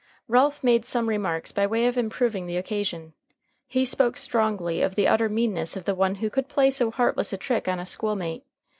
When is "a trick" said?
7.33-7.67